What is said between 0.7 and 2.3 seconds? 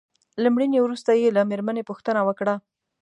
وروسته يې له مېرمنې پوښتنه